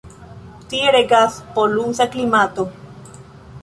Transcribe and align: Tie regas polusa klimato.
Tie 0.71 0.93
regas 0.95 1.37
polusa 1.59 2.11
klimato. 2.17 2.71